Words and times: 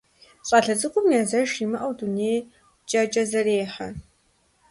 ЩӀалэ 0.47 0.73
цӀыкӀум 0.79 1.07
езэш 1.21 1.51
имыӀэу 1.63 1.93
дунейр 1.97 2.43
кӀэкӀэ 2.89 3.23
зэрехьэ. 3.29 3.87